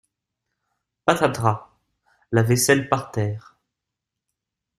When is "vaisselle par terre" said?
2.41-3.59